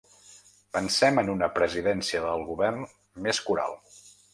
Pensem 0.77 1.21
en 1.23 1.29
una 1.35 1.51
presidència 1.59 2.25
del 2.27 2.49
govern 2.51 2.85
més 3.29 3.47
coral. 3.51 3.83